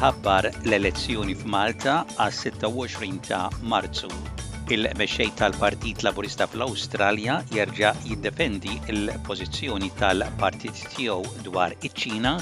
tħabbar 0.00 0.46
l-elezzjoni 0.64 1.34
f'Malta 1.36 1.98
għal 2.16 2.32
26 2.32 3.18
ta' 3.28 3.50
Marzu. 3.68 4.08
Il-mexxej 4.72 5.34
tal-Partit 5.36 6.00
Laburista 6.06 6.46
fl-Awstralja 6.48 7.34
jerġa' 7.52 7.90
jiddefendi 8.08 8.78
l-pożizzjoni 8.94 9.90
tal-partit 9.98 10.80
tiegħu 10.94 11.42
dwar 11.50 11.74
iċ-Ċina 11.84 12.32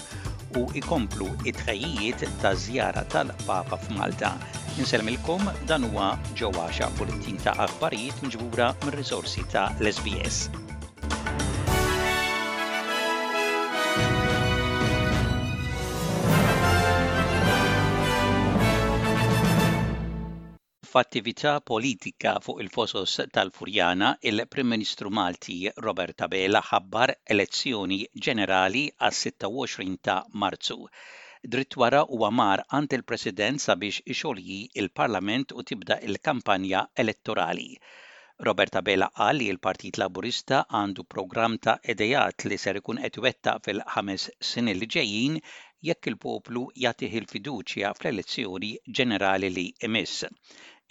u 0.63 0.63
ikomplu 0.83 1.33
it-tħejjiet 1.51 2.23
ta' 2.45 2.55
żjara 2.63 3.03
tal-Papa 3.17 3.81
f'Malta. 3.89 4.37
Inselmilkom 4.79 5.51
dan 5.67 5.89
huwa 5.91 6.13
ġewwa 6.39 6.71
10 6.79 6.95
bulletin 7.01 7.43
ta' 7.43 7.57
aħbarijiet 7.67 8.23
miġbura 8.29 8.71
mir-riżorsi 8.87 9.49
ta' 9.51 9.73
l-SBS. 9.81 10.47
F'attività 20.99 21.53
politika 21.61 22.33
fuq 22.43 22.59
il-fosos 22.61 23.13
tal-Furjana, 23.31 24.09
il-Prim 24.21 24.67
Ministru 24.75 25.11
Malti 25.15 25.59
Robert 25.87 26.25
Bela 26.33 26.59
ħabbar 26.73 27.13
elezzjoni 27.35 27.99
ġenerali 28.27 28.83
għas-26 28.99 29.93
ta' 30.09 30.17
Marzu 30.43 30.79
dritt 31.55 31.77
wara 31.83 32.01
huwa 32.09 32.33
mar 32.41 32.65
għand 32.75 32.97
il-President 32.99 33.63
sabiex 33.67 34.03
ixolji 34.15 34.59
il-Parlament 34.83 35.55
u 35.61 35.63
tibda 35.71 36.01
il-kampanja 36.11 36.81
elettorali. 37.05 37.69
Roberta 38.49 38.83
Bela 38.83 39.11
qal 39.15 39.39
li 39.39 39.47
l-Partit 39.55 40.01
Laburista 40.03 40.65
għandu 40.81 41.05
programm 41.15 41.61
ta' 41.69 41.79
edejat 41.95 42.47
li 42.51 42.59
ser 42.65 42.81
ikun 42.83 42.99
qed 43.07 43.23
fil-ħames 43.69 44.25
sin 44.51 44.73
li 44.81 44.91
ġejjin 44.97 45.39
jekk 45.91 46.11
il-poplu 46.13 46.65
jagħtih 46.87 47.15
il-fiduċja 47.23 47.95
fl-elezzjoni 48.01 48.73
ġenerali 49.01 49.53
li 49.61 49.69
imiss. 49.91 50.27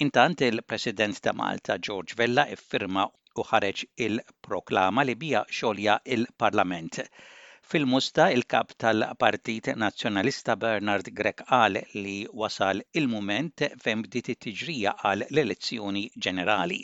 Intant 0.04 0.42
il-President 0.46 1.20
ta' 1.26 1.32
Malta 1.34 1.76
George 1.86 2.14
Vella 2.20 2.44
iffirma 2.56 3.04
u 3.42 3.44
ħareġ 3.52 3.80
il-proklama 4.08 5.06
li 5.10 5.16
bija 5.24 5.40
xolja 5.60 5.96
il-Parlament. 6.16 7.00
Fil-musta 7.72 8.28
il-kap 8.36 8.76
tal-Partit 8.84 9.72
Nazzjonalista 9.86 10.56
Bernard 10.66 11.10
Grek 11.22 11.42
qal 11.48 11.80
li 12.04 12.14
wasal 12.42 12.84
il-moment 13.02 13.64
fejn 13.86 14.04
bdiet 14.06 14.32
tiġrija 14.46 14.94
għal 15.02 15.26
l-elezzjoni 15.32 16.06
ġenerali. 16.28 16.78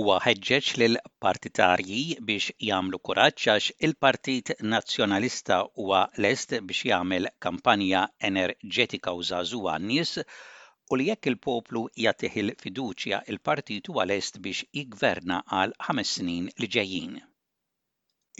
Huwa 0.00 0.18
ħeġġeġ 0.26 0.72
lil 0.82 0.98
partitarji 1.26 2.00
biex 2.32 2.56
jagħmlu 2.70 3.00
kuraġġ 3.10 3.46
għax 3.54 3.76
il-Partit 3.90 4.52
Nazzjonalista 4.74 5.62
huwa 5.68 6.02
lest 6.26 6.58
biex 6.58 6.90
jagħmel 6.90 7.30
kampanja 7.46 8.02
enerġetika 8.32 9.14
u 9.14 9.22
żagħżugħa 9.30 9.78
nies 9.86 10.16
u 10.94 10.96
li 10.98 11.04
jekk 11.06 11.26
il-poplu 11.28 11.80
jagħtih 12.02 12.34
il-fiduċja 12.40 13.16
il 13.32 13.38
partitu 13.48 13.92
huwa 13.94 14.04
lest 14.10 14.36
biex 14.44 14.66
jiggverna 14.80 15.38
għal 15.60 15.72
ħames 15.86 16.12
snin 16.18 16.44
li 16.64 16.68
ġejjin. 16.76 17.16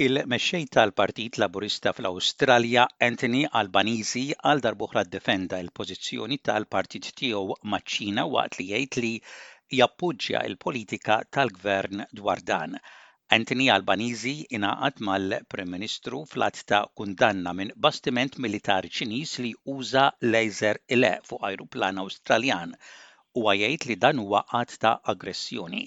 Il-mexxej 0.06 0.66
tal-Partit 0.76 1.38
Laburista 1.42 1.90
fl-Awstralja 1.96 2.84
Anthony 3.08 3.42
Albanizi 3.62 4.24
għal 4.36 4.62
darbuħra 4.68 5.06
defenda 5.16 5.60
il-pożizzjoni 5.64 6.38
tal-partit 6.50 7.10
tiegħu 7.22 7.56
maċ-Ċina 7.74 8.26
waqt 8.36 8.60
li 8.62 8.68
jgħid 8.74 9.02
li 9.06 9.14
jappoġġja 9.80 10.44
il-politika 10.52 11.22
tal-gvern 11.38 12.06
dwar 12.20 12.46
dan 12.52 12.78
Anthony 13.34 13.64
Albanizi 13.74 14.32
ingħaqad 14.56 15.00
mal-Prim 15.06 15.72
Ministru 15.74 16.18
fl-att 16.32 16.60
ta' 16.72 16.78
kundanna 16.98 17.54
minn 17.60 17.72
bastiment 17.86 18.36
militari 18.44 18.90
Ċiniż 18.98 19.32
li 19.46 19.50
uża 19.72 20.02
laser 20.34 20.78
ile 20.96 21.10
fuq 21.30 21.46
ajruplan 21.48 21.98
Awstraljan 22.02 22.76
u 23.42 23.44
jgħid 23.54 23.88
li 23.90 23.96
dan 24.06 24.22
huwa 24.24 24.44
għat 24.60 24.76
ta' 24.84 24.92
aggressjoni. 25.14 25.82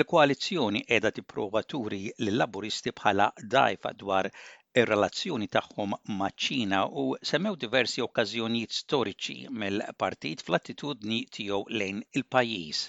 Il-koalizzjoni 0.00 0.82
qiegħda 0.92 1.12
tipprova 1.18 1.62
turi 1.74 2.00
lill-Laburisti 2.24 2.96
bħala 3.02 3.28
dajfa 3.56 3.92
dwar 4.04 4.30
ir-relazzjoni 4.32 5.50
tagħhom 5.58 5.96
maċ-Ċina 6.22 6.80
u 7.04 7.10
semmew 7.32 7.56
diversi 7.66 8.06
okkażjonijiet 8.08 8.80
storiċi 8.82 9.38
mill-partit 9.64 10.48
fl-attitudni 10.48 11.20
tiegħu 11.38 11.62
lejn 11.82 12.02
il-pajjiż 12.22 12.82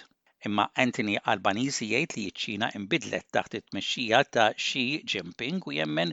imma 0.46 0.66
Anthony 0.82 1.14
Albanese 1.22 1.86
jgħid 1.86 2.16
li 2.18 2.28
ċ-Ċina 2.34 2.68
imbidlet 2.78 3.28
taħt 3.34 3.58
it-tmexxija 3.60 4.20
ta' 4.34 4.46
Xi 4.58 4.82
Jinping 5.06 5.60
u 5.70 5.74
jemmen 5.76 6.10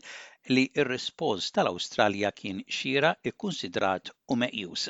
li 0.54 0.66
r-rispons 0.84 1.48
tal-Awstralja 1.56 2.30
kien 2.38 2.62
xira 2.80 3.14
ikkunsidrat 3.26 4.12
u 4.34 4.38
meqjus. 4.44 4.90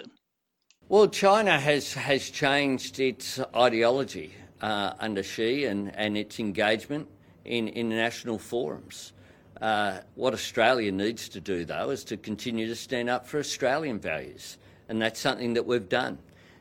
Well, 0.90 1.08
China 1.08 1.58
has, 1.60 1.94
has 1.94 2.30
changed 2.30 3.00
its 3.00 3.40
ideology 3.56 4.34
uh, 4.62 4.94
under 5.00 5.24
Xi 5.24 5.66
and, 5.70 5.94
and 5.96 6.18
its 6.18 6.40
engagement 6.40 7.08
in 7.46 7.68
international 7.70 8.40
forums. 8.40 9.14
Uh, 9.62 10.00
what 10.16 10.34
Australia 10.34 10.92
needs 10.92 11.30
to 11.30 11.40
do, 11.40 11.64
though, 11.66 11.90
is 11.92 12.04
to 12.06 12.18
continue 12.18 12.68
to 12.68 12.76
stand 12.76 13.10
up 13.10 13.26
for 13.28 13.40
Australian 13.40 14.00
values, 14.00 14.58
and 14.88 15.02
that's 15.02 15.20
something 15.20 15.54
that 15.54 15.66
we've 15.66 15.88
done. 15.90 16.18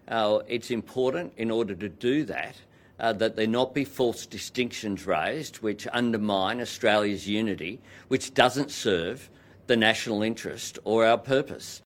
Uh, 0.08 0.40
it's 0.48 0.70
important 0.70 1.32
in 1.36 1.50
order 1.50 1.74
to 1.74 1.88
do 1.88 2.24
that 2.24 2.54
uh, 3.00 3.12
that 3.12 3.36
there 3.36 3.46
not 3.46 3.74
be 3.74 3.84
false 3.84 4.26
distinctions 4.26 5.06
raised 5.06 5.56
which 5.58 5.86
undermine 5.92 6.60
Australia's 6.60 7.26
unity, 7.28 7.80
which 8.08 8.34
doesn't 8.34 8.70
serve 8.70 9.30
the 9.66 9.76
national 9.76 10.22
interest 10.22 10.78
or 10.84 11.06
our 11.06 11.18
purpose. 11.18 11.82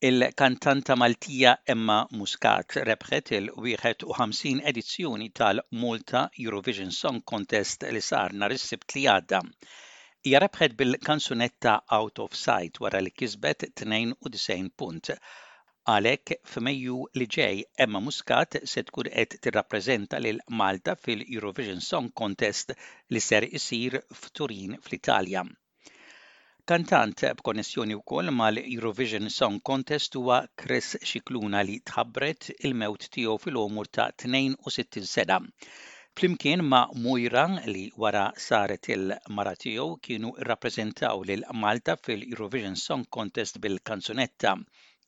Il-kantanta 0.00 0.94
Maltija 0.94 1.56
Emma 1.66 2.06
Muscat 2.12 2.76
rebħet 2.86 3.32
il-51 3.38 4.62
edizzjoni 4.70 5.26
tal-Multa 5.40 6.22
Eurovision 6.44 6.92
Song 6.98 7.18
Contest 7.34 7.82
li 7.90 8.00
sar 8.10 8.32
nar 8.32 8.54
is-sibt 8.54 8.94
li 8.94 9.08
għadda. 9.14 9.40
Hija 10.22 10.40
rebħet 10.44 10.76
bil-kanzunetta 10.78 11.80
Out 11.98 12.22
of 12.24 12.36
Sight 12.38 12.78
wara 12.78 13.02
li 13.02 13.10
kisbet 13.10 13.66
92 13.82 14.70
punt 14.78 15.10
Għalhekk 15.90 16.34
f'Mejju 16.52 16.94
li 17.20 17.26
ġej 17.34 17.60
Emma 17.82 18.00
Muscat 18.06 18.56
se 18.72 18.80
tkun 18.88 19.08
qed 19.12 19.36
tirrappreżenta 19.44 20.18
lil 20.24 20.40
Malta 20.60 20.94
fil-Eurovision 21.04 21.78
Song 21.86 22.10
Contest 22.20 22.74
li 23.16 23.22
ser 23.26 23.46
isir 23.58 23.96
f'Turin 24.18 24.74
fl-Italja. 24.88 25.44
Kantant 26.72 27.24
b'konnessjoni 27.38 27.96
wkoll 28.02 28.32
mal-Eurovision 28.40 29.32
Song 29.38 29.56
Contest 29.70 30.20
huwa 30.20 30.42
Chris 30.64 30.90
Xikluna 31.12 31.64
li 31.70 31.78
tħabbret 31.92 32.50
il-mewt 32.58 33.08
tiegħu 33.16 33.38
fil-omur 33.46 33.88
ta' 34.00 34.10
62 34.28 35.08
sena. 35.14 35.40
Flimkien 36.20 36.64
ma' 36.74 36.84
Mujra 37.06 37.46
li 37.74 37.86
wara 38.04 38.26
saret 38.50 38.92
il-mara 38.98 39.56
tiegħu 39.64 39.88
kienu 40.08 40.36
rrappreżentaw 40.50 41.24
lil 41.32 41.48
Malta 41.64 41.96
fil-Eurovision 42.04 42.78
Song 42.84 43.12
Contest 43.20 43.64
bil-kanzunetta. 43.68 44.58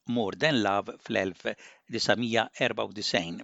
More 0.09 0.33
Than 0.37 0.63
Love 0.63 0.97
fl-1994. 1.05 3.43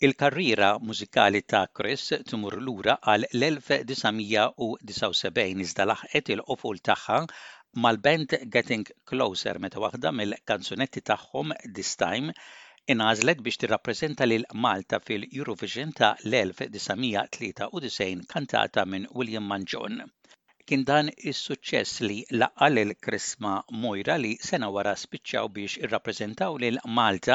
Il-karriera 0.00 0.78
mużikali 0.78 1.42
ta' 1.46 1.66
Chris 1.76 2.08
tumur 2.28 2.56
lura 2.66 2.96
għal 3.12 3.26
l-1979 3.34 5.60
iżda 5.66 5.84
laħqet 5.90 6.30
il-qofol 6.34 6.80
tagħha 6.90 7.18
mal-band 7.84 8.38
Getting 8.56 8.88
Closer 9.12 9.58
meta 9.66 9.78
waħda 9.84 10.12
mill-kanzunetti 10.22 11.00
tagħhom 11.12 11.52
This 11.78 11.92
Time 12.04 12.28
inażlet 12.94 13.42
biex 13.46 13.56
tirrappreżenta 13.64 14.24
lil 14.32 14.44
Malta 14.66 14.98
fil-Eurovision 15.10 15.92
ta' 16.00 16.14
l-1993 16.24 18.24
kantata 18.34 18.84
minn 18.94 19.06
William 19.12 19.46
Manjon. 19.52 20.02
Kien 20.70 20.82
dan 20.88 21.08
is-suċċess 21.30 22.00
li 22.02 22.14
laqal 22.42 22.80
il-Krisma 22.82 23.50
Mojra 23.80 24.14
li 24.20 24.28
sena 24.50 24.70
wara 24.76 24.94
spiċċaw 25.00 25.50
biex 25.56 25.74
irrappreżentaw 25.88 26.54
lil 26.62 26.78
Malta 26.98 27.34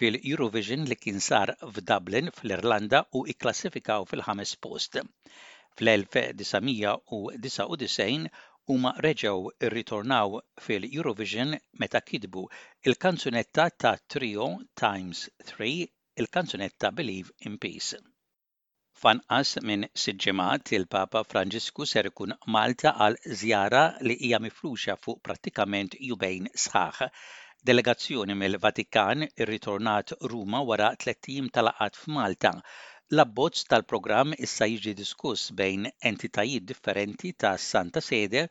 fil-Eurovision 0.00 0.86
li 0.92 0.96
kien 1.04 1.20
sar 1.28 1.52
f'Dublin 1.76 2.30
fl-Irlanda 2.38 3.00
u 3.20 3.22
ikklassifikaw 3.34 4.06
fil-ħames 4.12 4.54
post. 4.66 4.98
Fl-1999 5.78 8.26
huma 8.72 8.92
reġgħu 9.06 9.52
rritornaw 9.70 10.34
fil-Eurovision 10.66 11.50
meta 11.84 12.00
kidbu 12.10 12.42
il-kanzunetta 12.90 13.68
ta' 13.84 13.94
Trio 14.16 14.50
Times 14.82 15.22
3 15.54 15.70
il-kanzunetta 16.24 16.92
Believe 17.02 17.30
in 17.50 17.56
Peace. 17.66 18.02
F'anqas 19.02 19.48
minn 19.68 19.84
siġġemat 20.00 20.70
il-Papa 20.76 21.20
Franġisku 21.30 21.86
ser 21.92 22.08
ikun 22.10 22.34
Malta 22.56 22.90
għal 23.06 23.16
żjara 23.40 23.80
li 24.08 24.16
hija 24.20 24.38
mifruxa 24.44 24.94
fuq 25.06 25.18
prattikament 25.28 25.96
jubejn 26.10 26.46
sħaħ. 26.64 27.00
Delegazzjoni 27.70 28.36
mill-Vatikan 28.42 29.26
irritornat 29.26 30.14
Ruma 30.34 30.62
wara 30.70 30.92
tlettim 31.06 31.50
talaqat 31.58 31.98
f'Malta. 32.04 32.54
L-abbozz 33.16 33.66
tal-programm 33.72 34.38
issa 34.48 34.70
jiġi 34.74 34.94
diskuss 35.02 35.50
bejn 35.62 35.90
entitajiet 36.12 36.70
differenti 36.72 37.32
ta' 37.42 37.56
Santa 37.68 38.04
Sede 38.12 38.46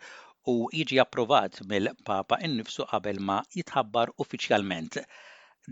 u 0.56 0.60
jiġi 0.82 1.02
approvat 1.08 1.64
mill-Papa 1.72 2.44
innifsu 2.50 2.90
qabel 2.92 3.24
ma 3.32 3.40
jitħabbar 3.62 4.18
uffiċjalment. 4.26 5.04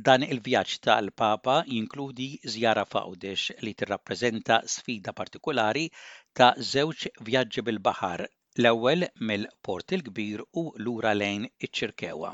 Dan 0.07 0.23
il-vjaġġ 0.25 0.75
tal-Papa 0.87 1.53
jinkludi 1.69 2.27
żjara 2.51 2.85
f'Għawdex 2.91 3.55
li 3.67 3.73
tirrappreżenta 3.81 4.59
sfida 4.73 5.11
partikolari 5.17 5.81
ta' 6.39 6.53
żewġ 6.69 7.01
vjaġġi 7.29 7.63
bil-baħar, 7.69 8.23
l-ewwel 8.61 9.03
mill-Port 9.31 9.91
il-Kbir 9.97 10.43
u 10.61 10.63
lura 10.85 11.11
lejn 11.17 11.49
iċ-Ċirkewa. 11.65 12.31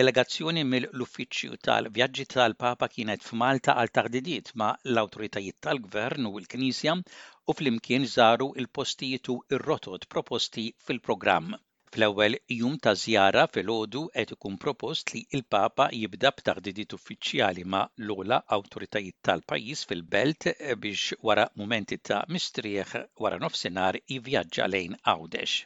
Delegazzjoni 0.00 0.64
mill-Uffiċċju 0.72 1.60
tal-Vjaġġi 1.68 2.26
tal-Papa 2.34 2.88
kienet 2.96 3.22
f'Malta 3.28 3.78
għal 3.78 3.94
taħdidiet 4.00 4.50
ma' 4.58 4.72
l-awtoritajiet 4.82 5.60
tal-Gvern 5.68 6.26
u 6.26 6.34
l-Knisja 6.42 6.98
u 6.98 7.56
flimkien 7.60 8.08
żaru 8.16 8.50
il-postijiet 8.58 9.30
u 9.30 9.38
ir-rotot 9.54 10.08
proposti 10.16 10.66
fil-programm. 10.88 11.54
Fl-ewwel 11.96 12.34
jum 12.54 12.72
ta' 12.84 12.92
żjara 13.02 13.42
filgħodu 13.52 14.00
qed 14.16 14.32
ikun 14.34 14.56
propost 14.64 15.12
li 15.14 15.22
l-Papa 15.38 15.84
jibda 16.00 16.32
b'taħdidiet 16.40 16.92
uffiċjali 16.96 17.64
ma' 17.74 17.80
l-ogħla 18.06 18.38
awtoritajiet 18.56 19.16
tal-pajjiż 19.28 19.86
fil-belt 19.92 20.48
eh, 20.52 20.76
biex 20.82 21.16
wara 21.30 21.46
mumenti 21.62 21.98
ta' 22.10 22.20
mistrieħ 22.36 22.92
wara 23.26 23.40
nofsinhar 23.46 24.00
jivvjaġġa 24.02 24.70
lejn 24.74 25.00
Għawdex 25.14 25.56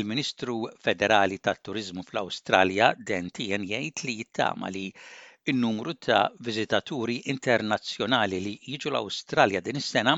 il-Ministru 0.00 0.60
Federali 0.86 1.42
tat-Turiżmu 1.48 2.06
fl-Awstralja 2.12 2.92
Dan 3.10 3.32
Tien 3.40 3.66
jgħid 3.72 4.04
li 4.08 4.20
jittama 4.22 4.76
li 4.76 4.92
in-numru 5.48 5.94
ta' 5.98 6.28
viżitaturi 6.46 7.14
internazzjonali 7.32 8.38
li 8.46 8.50
jiġu 8.72 8.90
l-Awstralja 8.90 9.62
din 9.68 9.78
is-sena 9.80 10.12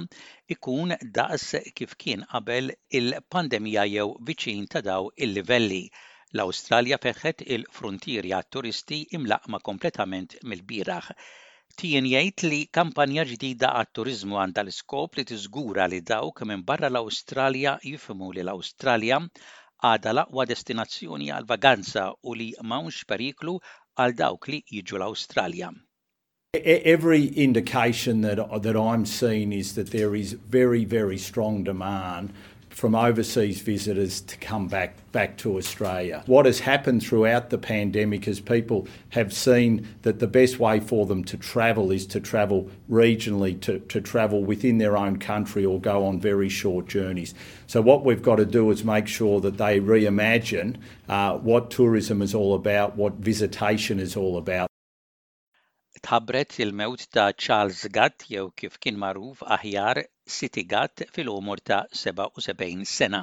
ikun 0.55 0.95
daqs 1.19 1.45
kif 1.79 1.93
kien 2.03 2.25
qabel 2.33 2.73
il-pandemija 3.01 3.85
jew 3.93 4.09
viċin 4.31 4.67
ta' 4.73 4.83
daw 4.89 5.07
il-livelli. 5.27 5.85
L-Awstralja 6.37 6.99
feħħet 7.07 7.47
il-frontieri 7.57 8.35
għat-turisti 8.35 9.01
imlaqma 9.21 9.61
kompletament 9.71 10.37
mill-biraħ. 10.43 11.11
Tien 11.79 12.09
jgħid 12.13 12.47
li 12.51 12.61
kampanja 12.81 13.27
ġdida 13.33 13.71
għat-turizmu 13.83 14.41
għandha 14.43 14.65
l-iskop 14.67 15.21
li 15.21 15.27
tiżgura 15.33 15.87
li 15.93 16.03
dawk 16.13 16.43
minn 16.49 16.65
barra 16.73 16.91
l-Awstralja 16.91 17.77
jifhmu 17.93 18.33
li 18.37 18.43
l-Awstralja 18.47 19.23
għada 19.87 20.11
l-aqwa 20.17 20.45
destinazzjoni 20.47 21.31
għal 21.37 21.49
vaganza 21.53 22.11
u 22.23 22.35
li 22.39 22.51
mawnx 22.63 23.05
periklu 23.13 23.57
għal 24.01 24.15
dawk 24.19 24.47
li 24.49 24.63
jiġu 24.73 24.97
l-Awstralja. 24.99 25.71
E, 26.55 26.59
e, 26.59 26.77
every 26.95 27.25
indication 27.37 28.21
that, 28.23 28.39
that 28.63 28.77
I'm 28.77 29.07
seeing 29.07 29.53
is 29.53 29.75
that 29.75 29.91
there 29.91 30.15
is 30.15 30.33
very, 30.35 30.85
very 30.85 31.19
strong 31.19 31.65
demand 31.65 32.33
from 32.75 32.95
overseas 32.95 33.61
visitors 33.61 34.21
to 34.23 34.37
come 34.39 34.67
back 34.67 34.97
back 35.13 35.37
to 35.37 35.59
Australia. 35.59 36.23
What 36.27 36.47
has 36.47 36.61
happened 36.61 37.03
throughout 37.03 37.51
the 37.51 37.59
pandemic 37.59 38.27
is 38.27 38.41
people 38.41 38.89
have 39.11 39.31
seen 39.33 39.87
that 40.03 40.21
the 40.21 40.27
best 40.27 40.59
way 40.59 40.81
for 40.81 41.05
them 41.05 41.23
to 41.25 41.37
travel 41.37 41.91
is 41.91 42.07
to 42.07 42.21
travel 42.21 42.71
regionally, 42.91 43.61
to, 43.61 43.79
to 43.79 44.01
travel 44.01 44.43
within 44.43 44.79
their 44.79 44.97
own 44.97 45.19
country 45.19 45.67
or 45.67 45.79
go 45.79 46.07
on 46.07 46.19
very 46.19 46.49
short 46.49 46.87
journeys. 46.89 47.35
So 47.67 47.83
what 47.83 48.07
we've 48.07 48.23
got 48.23 48.37
to 48.37 48.47
do 48.47 48.71
is 48.71 48.85
make 48.85 49.07
sure 49.07 49.41
that 49.43 49.59
they 49.59 49.79
reimagine 49.81 50.77
uh, 51.11 51.37
what 51.37 51.71
tourism 51.71 52.23
is 52.23 52.35
all 52.35 52.55
about, 52.55 52.97
what 52.97 53.15
visitation 53.15 54.01
is 54.01 54.17
all 54.17 54.39
about. 54.39 54.69
tħabbret 56.07 56.55
il-mewt 56.65 57.03
ta' 57.17 57.25
Charles 57.43 57.81
Gatt 57.97 58.25
jew 58.31 58.49
kif 58.63 58.73
kien 58.85 58.97
magħruf 59.03 59.45
aħjar 59.57 60.01
City 60.37 60.65
Gatt 60.73 61.05
fil-umur 61.19 61.63
ta' 61.73 61.79
77 62.01 62.83
sena. 62.95 63.21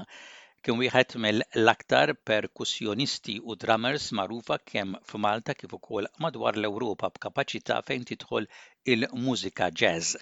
Kien 0.64 0.80
wieħed 0.84 1.18
mill-aktar 1.28 2.16
perkussjonisti 2.34 3.38
u 3.44 3.58
drummers 3.68 4.10
magħrufa 4.24 4.62
kemm 4.74 4.98
f'Malta 5.12 5.58
kif 5.62 5.76
ukoll 5.82 6.08
madwar 6.28 6.58
l-Ewropa 6.64 7.12
b'kapaċità 7.20 7.82
fejn 7.92 8.08
tidħol 8.14 8.50
il-mużika 8.96 9.70
jazz. 9.84 10.16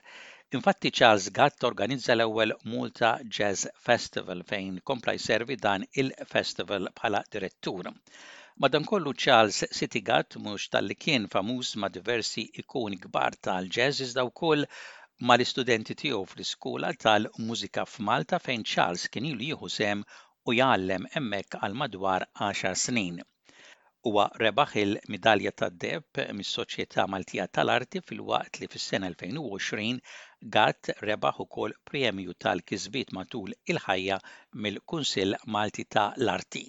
Infatti 0.51 0.89
Charles 0.91 1.29
Gatt 1.29 1.61
organizza 1.63 2.13
l-ewwel 2.15 2.55
multa 2.71 3.09
Jazz 3.35 3.65
Festival 3.85 4.43
fejn 4.51 4.77
kompla 4.89 5.15
jservi 5.19 5.57
dan 5.65 5.83
il-festival 6.03 6.87
bħala 6.99 7.19
direttur. 7.35 7.89
Madankollu 8.65 9.11
Charles 9.23 9.57
City 9.79 10.01
Gatt 10.11 10.37
mhux 10.45 10.69
tal-li 10.75 10.95
kien 11.05 11.25
famuż 11.33 11.71
ma' 11.83 11.91
diversi 11.97 12.43
ikoni 12.63 12.99
kbar 13.05 13.35
tal-jazz 13.47 13.99
iżda 14.05 14.23
wkoll 14.29 14.63
mal 15.29 15.43
istudenti 15.45 15.97
tiegħu 16.03 16.23
fl-iskola 16.31 16.93
tal-mużika 17.03 17.83
f'Malta 17.95 18.39
fejn 18.45 18.63
Charles 18.73 19.09
kien 19.11 19.27
ilu 19.33 19.49
jieħu 19.49 19.71
sem 19.79 20.05
u 20.47 20.55
jgħallem 20.61 21.09
hemmhekk 21.17 21.59
għal 21.67 21.77
madwar 21.83 22.25
10 22.45 22.79
snin. 22.85 23.19
Huwa 24.07 24.29
rebaħ 24.45 24.77
il-midalja 24.85 25.51
tad-deb 25.63 26.23
mis-Soċjetà 26.39 27.03
Maltija 27.11 27.49
tal-Arti 27.59 28.05
fil-waqt 28.07 28.61
li 28.63 28.71
fis-sena 28.71 29.11
2020 29.11 30.01
Gatt 30.53 30.89
rebaħ 31.01 31.37
ukoll 31.43 31.73
premju 31.89 32.33
tal-kisbiet 32.45 33.11
matul 33.17 33.53
il-ħajja 33.73 34.17
mill-Kunsill 34.65 35.35
Malti 35.55 35.85
ta' 35.95 36.13
l-Arti. 36.21 36.61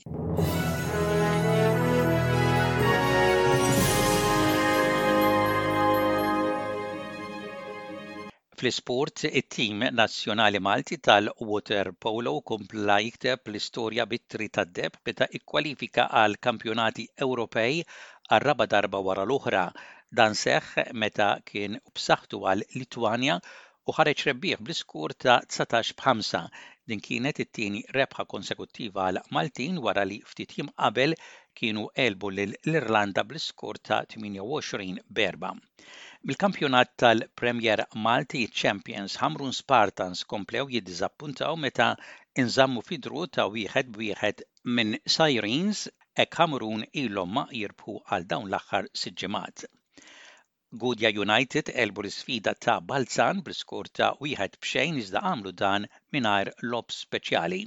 Fl-isport, 8.59 9.25
it-tim 9.29 9.81
nazzjonali 9.93 10.59
Malti 10.69 10.97
tal-Water 10.99 11.93
Polo 12.07 12.35
kumpla 12.41 12.97
jikteb 13.05 13.39
l-istorja 13.53 14.07
bit-tri 14.15 14.49
tad-deb 14.49 14.97
meta 15.07 15.27
ikkwalifika 15.41 16.09
għal 16.25 16.39
kampjonati 16.49 17.07
Ewropej 17.29 17.85
għal 18.31 18.43
raba 18.49 18.67
darba 18.67 18.99
wara 19.11 19.25
l-oħra 19.29 19.69
Dan 20.19 20.35
seħħ 20.41 20.83
meta 21.03 21.25
kien 21.49 21.75
b'saħħtu 21.95 22.39
għal 22.51 22.63
Litwanja 22.83 23.35
u 23.89 23.95
ħareġ 23.97 24.23
rebbieħ 24.29 24.63
bl-iskur 24.65 25.13
ta' 25.25 25.35
19.5. 25.57 26.41
Din 26.89 27.03
kienet 27.09 27.41
it-tieni 27.45 27.83
rebħa 27.97 28.25
konsekuttiva 28.31 29.05
għal 29.11 29.21
Maltin 29.37 29.77
wara 29.89 30.05
li 30.09 30.19
ftit 30.31 30.55
jim 30.59 30.71
qabel 30.73 31.13
kienu 31.61 31.85
elbu 32.07 32.31
l-Irlanda 32.39 33.27
bl-iskur 33.29 33.83
ta' 33.91 33.99
28 34.15 34.97
berba. 35.21 35.53
Mil-kampjonat 36.25 36.95
tal-Premier 37.05 37.85
Malti 38.07 38.47
Champions 38.63 39.21
Hamrun 39.25 39.53
Spartans 39.61 40.25
komplew 40.35 40.71
jiddiżappuntaw 40.73 41.61
meta 41.67 41.91
inżammu 42.45 42.81
fidru 42.91 43.27
ta' 43.27 43.45
wieħed 43.59 43.93
wieħed 44.07 44.45
minn 44.73 44.97
Sirens 45.19 45.85
ek 46.25 46.41
Hamrun 46.41 46.89
ilhom 47.05 47.39
ma 47.41 47.45
jirbħu 47.61 48.01
għal 48.09 48.27
dawn 48.35 48.49
l-aħħar 48.49 48.89
siġġimat. 49.05 49.69
Gudja 50.77 51.09
United 51.09 51.71
elbu 51.75 52.03
l-sfida 52.05 52.53
ta' 52.61 52.81
Balzan 52.89 53.39
briskur 53.45 53.87
ta' 53.99 54.11
wieħed 54.25 54.59
b'xejn 54.65 54.99
iżda 55.03 55.23
għamlu 55.31 55.53
dan 55.61 55.87
mingħajr 56.13 56.51
lob 56.73 56.93
speċjali. 56.93 57.61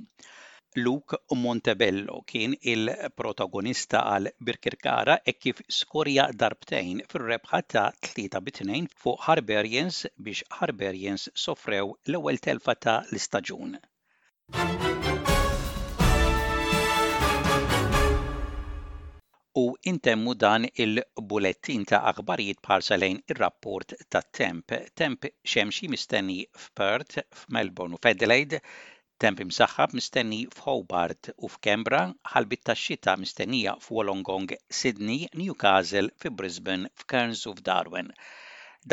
Luke 0.83 1.17
Montebello 1.33 2.19
kien 2.29 2.53
il-protagonista 2.73 4.03
għal 4.13 4.29
Birkirkara 4.45 5.17
e 5.25 5.33
kif 5.33 5.63
skorja 5.81 6.27
darbtejn 6.43 7.01
fil-rebħa 7.11 7.61
ta' 7.75 7.87
3 8.13 8.43
bitnejn 8.49 8.89
fuq 9.03 9.25
Harberians 9.31 10.03
biex 10.17 10.45
Harberians 10.59 11.25
sofrew 11.45 11.95
l-ewwel 12.05 12.39
telfa 12.49 12.77
ta' 12.85 12.99
l-istaġun. 13.09 13.79
u 19.57 19.75
intemmu 19.83 20.33
dan 20.39 20.63
il-bulettin 20.83 21.83
ta' 21.89 21.99
aħbarijiet 22.11 22.59
parsa 22.67 22.95
lejn 22.97 23.17
ir-rapport 23.33 23.93
ta' 24.09 24.21
temp. 24.37 24.71
Temp 24.95 25.25
xemxi 25.43 25.89
mistenni 25.91 26.45
f'Perth, 26.55 27.19
f'Melbourne 27.35 27.97
u 27.97 27.99
f'Adelaide, 28.01 28.61
temp 29.19 29.41
imsaħħab 29.43 29.97
mistenni 29.99 30.45
f'Hobart 30.55 31.33
u 31.35 31.49
f'Kembra, 31.51 32.03
ħalbit 32.35 32.63
ta' 32.69 32.77
xita 32.83 33.17
mistennija 33.19 33.75
f'Wolongong, 33.83 34.55
Sydney, 34.69 35.27
Newcastle, 35.35 36.07
f'Brisbane, 36.21 36.87
f'Kerns 37.03 37.43
u 37.51 37.55
f'Darwin. 37.57 38.13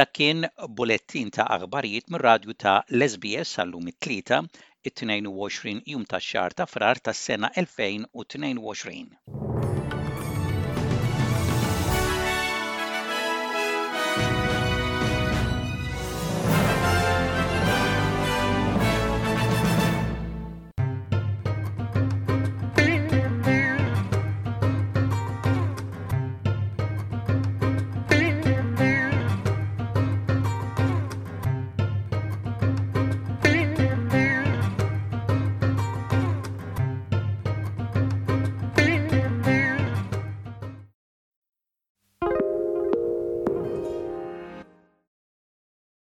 Dak 0.00 0.10
kien 0.18 0.42
bulettin 0.76 1.30
ta' 1.30 1.46
aħbarijiet 1.54 2.10
mir 2.12 2.26
radju 2.32 2.58
ta' 2.58 2.80
Lesbies 2.98 3.54
għallum 3.62 3.94
it-tlieta, 3.94 4.42
it-22 4.82 5.82
jum 5.94 6.04
ta' 6.04 6.18
xar 6.20 6.50
ta' 6.52 6.66
frar 6.66 6.98
ta' 6.98 7.14
sena 7.22 7.52
2022. 7.56 9.37